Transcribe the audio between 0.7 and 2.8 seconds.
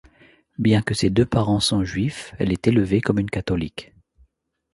que ses deux parents sont juifs, elle est